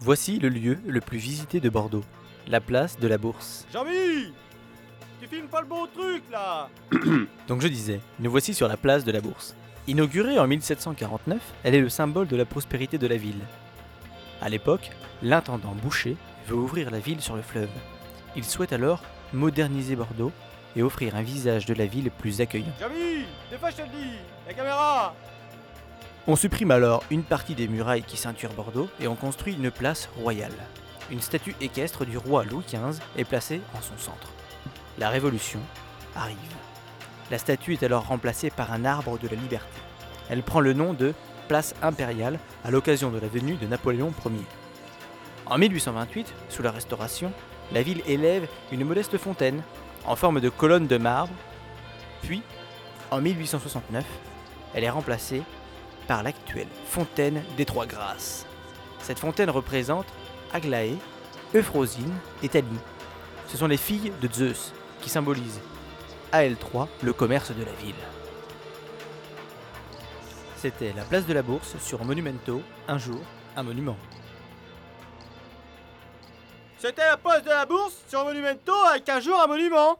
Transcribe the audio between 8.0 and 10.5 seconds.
nous voici sur la place de la Bourse. Inaugurée en